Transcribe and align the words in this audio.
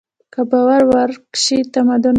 که 0.33 0.41
باور 0.51 0.81
ورک 0.93 1.23
شي، 1.43 1.57
تمدن 1.73 1.99
ړنګېږي. 1.99 2.09